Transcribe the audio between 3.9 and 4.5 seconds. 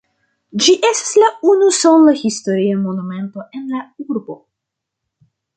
urbo.